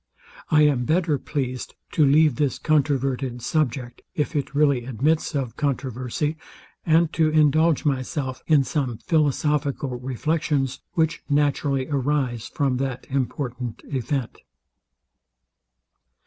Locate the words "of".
5.35-5.55